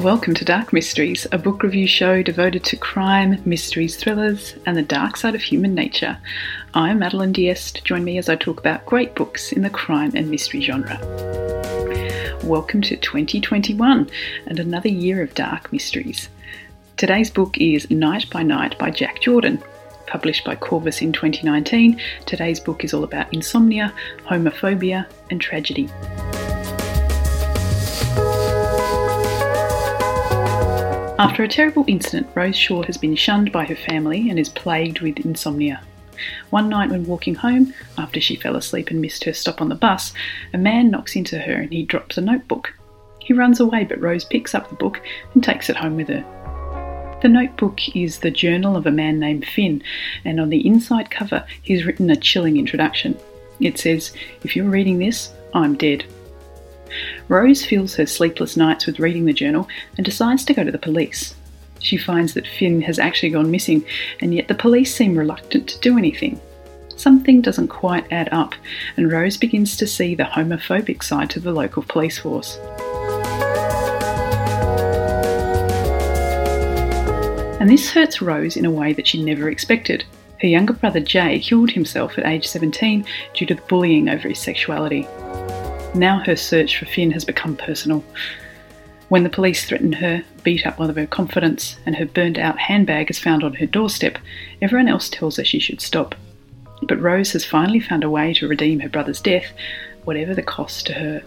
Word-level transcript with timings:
Welcome 0.00 0.32
to 0.36 0.46
Dark 0.46 0.72
Mysteries, 0.72 1.26
a 1.30 1.36
book 1.36 1.62
review 1.62 1.86
show 1.86 2.22
devoted 2.22 2.64
to 2.64 2.76
crime, 2.78 3.42
mysteries, 3.44 3.96
thrillers, 3.96 4.54
and 4.64 4.74
the 4.74 4.80
dark 4.82 5.18
side 5.18 5.34
of 5.34 5.42
human 5.42 5.74
nature. 5.74 6.16
I'm 6.72 7.00
Madeline 7.00 7.34
Diest. 7.34 7.84
Join 7.84 8.02
me 8.02 8.16
as 8.16 8.30
I 8.30 8.36
talk 8.36 8.58
about 8.58 8.86
great 8.86 9.14
books 9.14 9.52
in 9.52 9.60
the 9.60 9.68
crime 9.68 10.12
and 10.14 10.30
mystery 10.30 10.62
genre. 10.62 10.98
Welcome 12.42 12.80
to 12.80 12.96
2021 12.96 14.08
and 14.46 14.58
another 14.58 14.88
year 14.88 15.22
of 15.22 15.34
dark 15.34 15.70
mysteries. 15.70 16.30
Today's 16.96 17.30
book 17.30 17.58
is 17.58 17.90
Night 17.90 18.30
by 18.30 18.42
Night 18.42 18.78
by 18.78 18.90
Jack 18.90 19.20
Jordan. 19.20 19.62
Published 20.06 20.46
by 20.46 20.56
Corvus 20.56 21.02
in 21.02 21.12
2019, 21.12 22.00
today's 22.24 22.58
book 22.58 22.84
is 22.84 22.94
all 22.94 23.04
about 23.04 23.32
insomnia, 23.34 23.92
homophobia, 24.24 25.04
and 25.30 25.42
tragedy. 25.42 25.90
After 31.20 31.42
a 31.42 31.48
terrible 31.48 31.84
incident, 31.86 32.28
Rose 32.34 32.56
Shaw 32.56 32.82
has 32.84 32.96
been 32.96 33.14
shunned 33.14 33.52
by 33.52 33.66
her 33.66 33.76
family 33.76 34.30
and 34.30 34.38
is 34.38 34.48
plagued 34.48 35.00
with 35.00 35.18
insomnia. 35.18 35.82
One 36.48 36.70
night, 36.70 36.88
when 36.88 37.04
walking 37.04 37.34
home, 37.34 37.74
after 37.98 38.22
she 38.22 38.36
fell 38.36 38.56
asleep 38.56 38.88
and 38.88 39.02
missed 39.02 39.24
her 39.24 39.34
stop 39.34 39.60
on 39.60 39.68
the 39.68 39.74
bus, 39.74 40.14
a 40.54 40.56
man 40.56 40.90
knocks 40.90 41.16
into 41.16 41.38
her 41.38 41.52
and 41.52 41.70
he 41.70 41.82
drops 41.82 42.16
a 42.16 42.22
notebook. 42.22 42.72
He 43.18 43.34
runs 43.34 43.60
away, 43.60 43.84
but 43.84 44.00
Rose 44.00 44.24
picks 44.24 44.54
up 44.54 44.70
the 44.70 44.76
book 44.76 45.02
and 45.34 45.44
takes 45.44 45.68
it 45.68 45.76
home 45.76 45.96
with 45.96 46.08
her. 46.08 47.18
The 47.20 47.28
notebook 47.28 47.94
is 47.94 48.20
the 48.20 48.30
journal 48.30 48.74
of 48.74 48.86
a 48.86 48.90
man 48.90 49.20
named 49.20 49.44
Finn, 49.44 49.82
and 50.24 50.40
on 50.40 50.48
the 50.48 50.66
inside 50.66 51.10
cover, 51.10 51.44
he's 51.60 51.84
written 51.84 52.08
a 52.08 52.16
chilling 52.16 52.56
introduction. 52.56 53.14
It 53.60 53.78
says, 53.78 54.14
If 54.42 54.56
you're 54.56 54.70
reading 54.70 54.98
this, 54.98 55.34
I'm 55.52 55.76
dead. 55.76 56.06
Rose 57.28 57.64
fills 57.64 57.94
her 57.94 58.06
sleepless 58.06 58.56
nights 58.56 58.86
with 58.86 58.98
reading 58.98 59.24
the 59.24 59.32
journal 59.32 59.68
and 59.96 60.04
decides 60.04 60.44
to 60.44 60.54
go 60.54 60.64
to 60.64 60.72
the 60.72 60.78
police. 60.78 61.34
She 61.78 61.96
finds 61.96 62.34
that 62.34 62.46
Finn 62.46 62.82
has 62.82 62.98
actually 62.98 63.30
gone 63.30 63.50
missing, 63.50 63.84
and 64.20 64.34
yet 64.34 64.48
the 64.48 64.54
police 64.54 64.94
seem 64.94 65.16
reluctant 65.16 65.68
to 65.68 65.80
do 65.80 65.96
anything. 65.96 66.40
Something 66.96 67.40
doesn't 67.40 67.68
quite 67.68 68.12
add 68.12 68.28
up, 68.30 68.54
and 68.96 69.10
Rose 69.10 69.38
begins 69.38 69.76
to 69.78 69.86
see 69.86 70.14
the 70.14 70.24
homophobic 70.24 71.02
side 71.02 71.30
to 71.30 71.40
the 71.40 71.52
local 71.52 71.82
police 71.82 72.18
force. 72.18 72.58
And 77.58 77.68
this 77.70 77.90
hurts 77.90 78.20
Rose 78.20 78.56
in 78.56 78.66
a 78.66 78.70
way 78.70 78.92
that 78.92 79.06
she 79.06 79.22
never 79.22 79.48
expected. 79.48 80.04
Her 80.40 80.48
younger 80.48 80.72
brother 80.72 81.00
Jay 81.00 81.38
killed 81.38 81.70
himself 81.70 82.18
at 82.18 82.26
age 82.26 82.46
17 82.46 83.04
due 83.34 83.46
to 83.46 83.54
the 83.54 83.62
bullying 83.62 84.08
over 84.08 84.28
his 84.28 84.38
sexuality. 84.38 85.06
Now 85.94 86.22
her 86.24 86.36
search 86.36 86.78
for 86.78 86.86
Finn 86.86 87.10
has 87.10 87.24
become 87.24 87.56
personal. 87.56 88.04
When 89.08 89.24
the 89.24 89.28
police 89.28 89.64
threaten 89.64 89.92
her, 89.94 90.22
beat 90.44 90.64
up 90.64 90.78
one 90.78 90.88
of 90.88 90.94
her 90.94 91.06
confidants, 91.06 91.76
and 91.84 91.96
her 91.96 92.06
burned 92.06 92.38
out 92.38 92.58
handbag 92.58 93.10
is 93.10 93.18
found 93.18 93.42
on 93.42 93.54
her 93.54 93.66
doorstep, 93.66 94.18
everyone 94.62 94.86
else 94.86 95.08
tells 95.08 95.36
her 95.36 95.44
she 95.44 95.58
should 95.58 95.80
stop. 95.80 96.14
But 96.82 97.00
Rose 97.00 97.32
has 97.32 97.44
finally 97.44 97.80
found 97.80 98.04
a 98.04 98.10
way 98.10 98.32
to 98.34 98.46
redeem 98.46 98.78
her 98.80 98.88
brother's 98.88 99.20
death, 99.20 99.52
whatever 100.04 100.32
the 100.32 100.42
cost 100.42 100.86
to 100.86 100.92
her. 100.94 101.22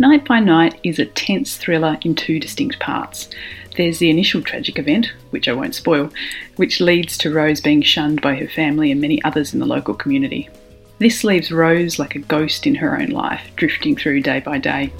Night 0.00 0.24
by 0.24 0.38
Night 0.38 0.78
is 0.84 1.00
a 1.00 1.06
tense 1.06 1.56
thriller 1.56 1.98
in 2.02 2.14
two 2.14 2.38
distinct 2.38 2.78
parts. 2.78 3.28
There's 3.76 3.98
the 3.98 4.10
initial 4.10 4.40
tragic 4.40 4.78
event, 4.78 5.12
which 5.30 5.48
I 5.48 5.52
won't 5.52 5.74
spoil, 5.74 6.12
which 6.54 6.80
leads 6.80 7.18
to 7.18 7.34
Rose 7.34 7.60
being 7.60 7.82
shunned 7.82 8.22
by 8.22 8.36
her 8.36 8.46
family 8.46 8.92
and 8.92 9.00
many 9.00 9.20
others 9.24 9.52
in 9.52 9.58
the 9.58 9.66
local 9.66 9.94
community. 9.94 10.48
This 11.00 11.24
leaves 11.24 11.50
Rose 11.50 11.98
like 11.98 12.14
a 12.14 12.20
ghost 12.20 12.64
in 12.64 12.76
her 12.76 12.96
own 12.96 13.08
life, 13.08 13.50
drifting 13.56 13.96
through 13.96 14.20
day 14.20 14.38
by 14.38 14.58
day. 14.58 14.92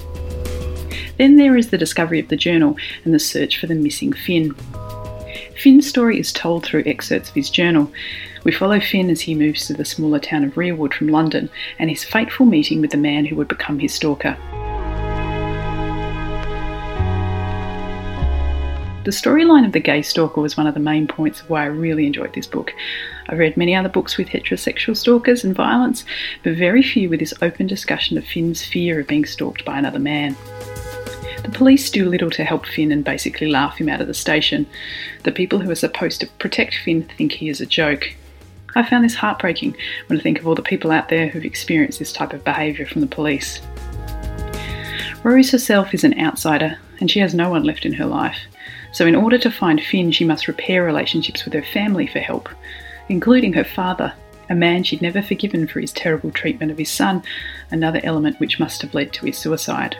Then 1.17 1.37
there 1.37 1.55
is 1.55 1.69
the 1.69 1.77
discovery 1.77 2.19
of 2.19 2.27
the 2.27 2.35
journal 2.35 2.75
and 3.05 3.13
the 3.13 3.19
search 3.19 3.57
for 3.57 3.67
the 3.67 3.75
missing 3.75 4.11
Finn. 4.11 4.53
Finn's 5.55 5.87
story 5.87 6.19
is 6.19 6.33
told 6.33 6.65
through 6.65 6.83
excerpts 6.85 7.29
of 7.29 7.35
his 7.35 7.49
journal. 7.49 7.89
We 8.43 8.51
follow 8.51 8.81
Finn 8.81 9.09
as 9.09 9.21
he 9.21 9.33
moves 9.33 9.65
to 9.67 9.73
the 9.73 9.85
smaller 9.85 10.19
town 10.19 10.43
of 10.43 10.55
Rearwood 10.55 10.93
from 10.93 11.07
London 11.07 11.49
and 11.77 11.89
his 11.89 12.03
fateful 12.03 12.45
meeting 12.45 12.81
with 12.81 12.91
the 12.91 12.97
man 12.97 13.23
who 13.23 13.37
would 13.37 13.47
become 13.47 13.79
his 13.79 13.93
stalker. 13.93 14.37
The 19.09 19.15
storyline 19.15 19.65
of 19.65 19.71
the 19.71 19.79
gay 19.79 20.03
stalker 20.03 20.39
was 20.39 20.55
one 20.55 20.67
of 20.67 20.75
the 20.75 20.79
main 20.79 21.07
points 21.07 21.41
of 21.41 21.49
why 21.49 21.63
I 21.63 21.65
really 21.65 22.05
enjoyed 22.05 22.31
this 22.35 22.45
book. 22.45 22.71
I've 23.27 23.39
read 23.39 23.57
many 23.57 23.73
other 23.73 23.89
books 23.89 24.19
with 24.19 24.27
heterosexual 24.27 24.95
stalkers 24.95 25.43
and 25.43 25.55
violence, 25.55 26.05
but 26.43 26.55
very 26.55 26.83
few 26.83 27.09
with 27.09 27.19
this 27.19 27.33
open 27.41 27.65
discussion 27.65 28.19
of 28.19 28.23
Finn's 28.23 28.63
fear 28.63 28.99
of 28.99 29.07
being 29.07 29.25
stalked 29.25 29.65
by 29.65 29.79
another 29.79 29.97
man. 29.97 30.35
The 31.41 31.49
police 31.51 31.89
do 31.89 32.07
little 32.07 32.29
to 32.29 32.43
help 32.43 32.67
Finn 32.67 32.91
and 32.91 33.03
basically 33.03 33.49
laugh 33.49 33.79
him 33.79 33.89
out 33.89 33.99
of 33.99 34.05
the 34.05 34.13
station. 34.13 34.67
The 35.23 35.31
people 35.31 35.57
who 35.57 35.71
are 35.71 35.75
supposed 35.75 36.21
to 36.21 36.27
protect 36.37 36.75
Finn 36.75 37.09
think 37.17 37.31
he 37.31 37.49
is 37.49 37.61
a 37.61 37.65
joke. 37.65 38.13
I 38.75 38.87
found 38.87 39.03
this 39.03 39.15
heartbreaking 39.15 39.75
when 40.05 40.19
I 40.19 40.21
think 40.21 40.37
of 40.37 40.47
all 40.47 40.53
the 40.53 40.61
people 40.61 40.91
out 40.91 41.09
there 41.09 41.29
who've 41.29 41.43
experienced 41.43 41.97
this 41.97 42.13
type 42.13 42.33
of 42.33 42.43
behaviour 42.43 42.85
from 42.85 43.01
the 43.01 43.07
police. 43.07 43.59
Rose 45.23 45.49
herself 45.49 45.95
is 45.95 46.03
an 46.03 46.19
outsider, 46.19 46.77
and 46.99 47.09
she 47.09 47.21
has 47.21 47.33
no 47.33 47.49
one 47.49 47.63
left 47.63 47.87
in 47.87 47.93
her 47.93 48.05
life. 48.05 48.37
So, 48.91 49.05
in 49.05 49.15
order 49.15 49.37
to 49.39 49.51
find 49.51 49.81
Finn, 49.81 50.11
she 50.11 50.25
must 50.25 50.47
repair 50.47 50.83
relationships 50.83 51.45
with 51.45 51.53
her 51.53 51.63
family 51.63 52.07
for 52.07 52.19
help, 52.19 52.49
including 53.07 53.53
her 53.53 53.63
father, 53.63 54.13
a 54.49 54.55
man 54.55 54.83
she'd 54.83 55.01
never 55.01 55.21
forgiven 55.21 55.67
for 55.67 55.79
his 55.79 55.93
terrible 55.93 56.31
treatment 56.31 56.71
of 56.71 56.77
his 56.77 56.89
son, 56.89 57.23
another 57.71 58.01
element 58.03 58.39
which 58.39 58.59
must 58.59 58.81
have 58.81 58.93
led 58.93 59.13
to 59.13 59.25
his 59.25 59.37
suicide. 59.37 59.95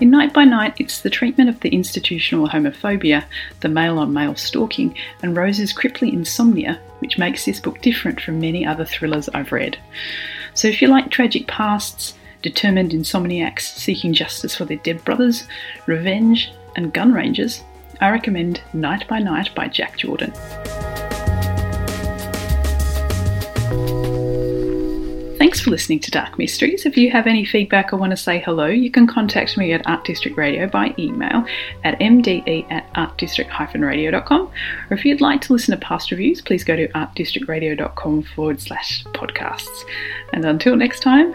In 0.00 0.10
Night 0.10 0.32
by 0.32 0.44
Night, 0.44 0.74
it's 0.78 1.00
the 1.00 1.10
treatment 1.10 1.50
of 1.50 1.60
the 1.60 1.68
institutional 1.68 2.48
homophobia, 2.48 3.24
the 3.60 3.68
male 3.68 3.98
on 3.98 4.14
male 4.14 4.34
stalking, 4.34 4.96
and 5.22 5.36
Rose's 5.36 5.72
crippling 5.74 6.14
insomnia 6.14 6.80
which 7.00 7.18
makes 7.18 7.44
this 7.44 7.60
book 7.60 7.80
different 7.82 8.20
from 8.20 8.40
many 8.40 8.64
other 8.64 8.84
thrillers 8.84 9.28
I've 9.30 9.52
read. 9.52 9.78
So, 10.54 10.68
if 10.68 10.80
you 10.80 10.88
like 10.88 11.10
tragic 11.10 11.46
pasts, 11.46 12.14
determined 12.42 12.92
insomniacs 12.92 13.62
seeking 13.62 14.12
justice 14.12 14.56
for 14.56 14.64
their 14.64 14.78
dead 14.78 15.04
brothers, 15.04 15.44
revenge, 15.86 16.52
and 16.76 16.92
gun 16.92 17.12
ranges, 17.12 17.62
I 18.00 18.10
recommend 18.10 18.62
Night 18.72 19.06
by 19.08 19.18
Night 19.18 19.54
by 19.54 19.68
Jack 19.68 19.98
Jordan. 19.98 20.32
Thanks 25.40 25.62
for 25.62 25.70
listening 25.70 26.00
to 26.00 26.10
Dark 26.10 26.38
Mysteries. 26.38 26.86
If 26.86 26.96
you 26.96 27.10
have 27.10 27.26
any 27.26 27.44
feedback 27.44 27.92
or 27.92 27.96
want 27.96 28.10
to 28.10 28.16
say 28.16 28.40
hello, 28.40 28.66
you 28.66 28.90
can 28.90 29.06
contact 29.06 29.56
me 29.56 29.72
at 29.72 29.86
Art 29.86 30.04
District 30.04 30.36
Radio 30.36 30.68
by 30.68 30.94
email 30.98 31.44
at 31.82 31.98
mde 31.98 32.70
at 32.70 32.92
artdistrict-radio.com. 32.92 34.42
Or 34.42 34.96
if 34.96 35.04
you'd 35.04 35.20
like 35.20 35.40
to 35.40 35.52
listen 35.52 35.72
to 35.72 35.84
past 35.84 36.10
reviews, 36.10 36.40
please 36.40 36.62
go 36.62 36.76
to 36.76 36.88
artdistrictradio.com 36.88 38.22
forward 38.22 38.60
slash 38.60 39.02
podcasts. 39.06 39.84
And 40.32 40.44
until 40.44 40.76
next 40.76 41.00
time, 41.00 41.34